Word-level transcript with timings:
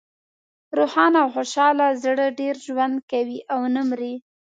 روښانه 0.77 1.17
او 1.23 1.29
خوشحاله 1.35 1.87
زړه 2.03 2.25
ډېر 2.39 2.55
ژوند 2.67 2.95
کوي 3.11 3.39
او 3.53 3.61
نه 3.75 3.81
مری. 3.89 4.15